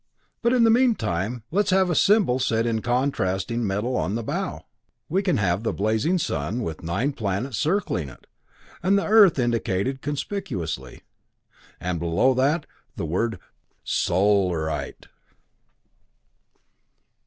[0.41, 4.61] But in the meantime, let's have a symbol set in contrasting metal on the bow.
[5.09, 8.25] We can have a blazing sun, with nine planets circling it,
[8.81, 11.03] the Earth indicated conspicuously;
[11.79, 13.37] and below it the word
[13.83, 15.05] SOLARITE."